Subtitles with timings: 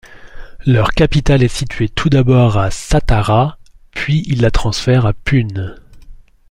[0.65, 3.59] Leur capitale est située tout d'abord à Sâtârâ,
[3.91, 5.75] puis ils la transfèrent à Pune.